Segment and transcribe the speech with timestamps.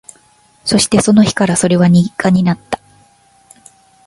[0.65, 2.79] そして、その日からそれは日課になった